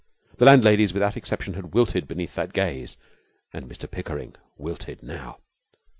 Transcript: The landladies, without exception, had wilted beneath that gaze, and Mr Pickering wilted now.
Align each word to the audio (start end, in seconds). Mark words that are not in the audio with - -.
The 0.37 0.45
landladies, 0.45 0.95
without 0.95 1.15
exception, 1.15 1.53
had 1.53 1.75
wilted 1.75 2.07
beneath 2.07 2.33
that 2.33 2.53
gaze, 2.53 2.97
and 3.53 3.69
Mr 3.69 3.85
Pickering 3.87 4.35
wilted 4.57 5.03
now. 5.03 5.37